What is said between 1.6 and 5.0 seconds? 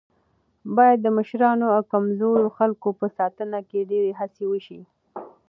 او کمزورو خلکو په ساتنه کې ډېره هڅه وشي.